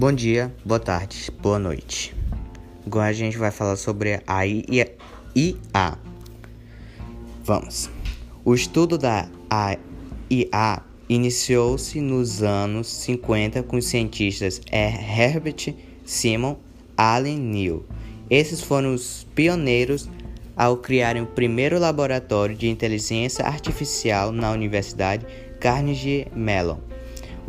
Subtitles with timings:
[0.00, 2.14] Bom dia, boa tarde, boa noite.
[2.86, 5.98] Agora a gente vai falar sobre a IA.
[7.44, 7.90] Vamos.
[8.42, 9.28] O estudo da
[10.30, 16.56] IA iniciou-se nos anos 50 com os cientistas Herbert Simon
[16.96, 17.84] Allen Neal.
[18.30, 20.08] Esses foram os pioneiros
[20.56, 25.26] ao criarem o primeiro laboratório de inteligência artificial na Universidade
[25.60, 26.89] Carnegie Mellon.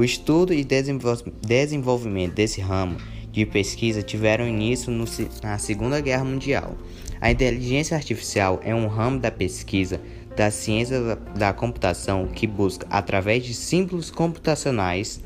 [0.01, 2.97] O estudo e desenvolvimento desse ramo
[3.31, 5.05] de pesquisa tiveram início no,
[5.43, 6.75] na Segunda Guerra Mundial.
[7.21, 10.01] A inteligência artificial é um ramo da pesquisa
[10.35, 15.21] da ciência da, da computação que busca, através de símbolos computacionais,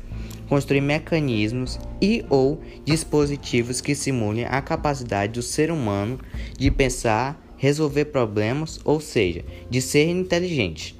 [0.46, 6.20] construir mecanismos e ou dispositivos que simulem a capacidade do ser humano
[6.58, 10.94] de pensar, resolver problemas, ou seja, de ser inteligente.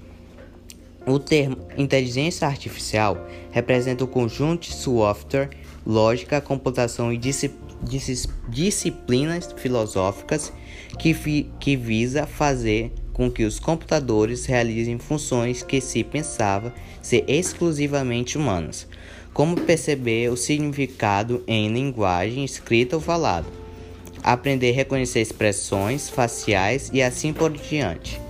[1.06, 5.50] O termo inteligência artificial representa o conjunto de software,
[5.86, 7.20] lógica, computação e
[8.48, 10.52] disciplinas filosóficas
[10.98, 11.14] que,
[11.60, 18.88] que visa fazer com que os computadores realizem funções que se pensava ser exclusivamente humanas,
[19.32, 23.46] como perceber o significado em linguagem escrita ou falada,
[24.24, 28.20] aprender a reconhecer expressões faciais e assim por diante.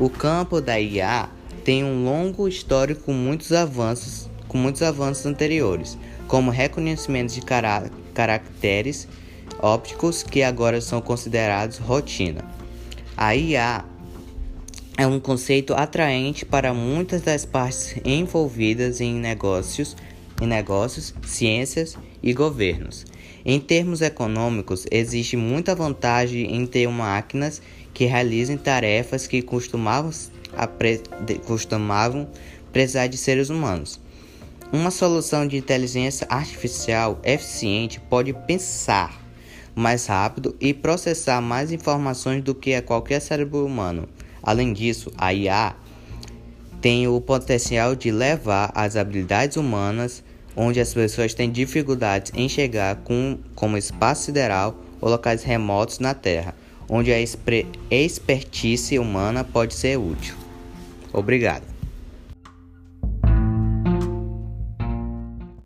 [0.00, 1.30] O campo da IA
[1.64, 5.96] tem um longo histórico com muitos avanços, com muitos avanços anteriores,
[6.28, 7.42] como reconhecimento de
[8.12, 9.08] caracteres
[9.58, 12.44] ópticos que agora são considerados rotina.
[13.16, 13.84] A IA
[14.96, 19.96] é um conceito atraente para muitas das partes envolvidas em negócios,
[20.40, 23.06] em negócios, ciências e governos.
[23.44, 30.10] Em termos econômicos, existe muita vantagem em ter máquinas que realizem tarefas que costumavam
[31.44, 32.28] costumavam
[32.72, 34.00] precisar de seres humanos.
[34.72, 39.22] Uma solução de inteligência artificial eficiente pode pensar
[39.74, 44.08] mais rápido e processar mais informações do que qualquer cérebro humano.
[44.42, 45.74] Além disso, a IA
[46.80, 50.22] tem o potencial de levar as habilidades humanas
[50.56, 56.14] onde as pessoas têm dificuldades em chegar, com, como espaço sideral ou locais remotos na
[56.14, 56.54] Terra,
[56.88, 60.43] onde a expertise humana pode ser útil.
[61.14, 61.73] Obrigado.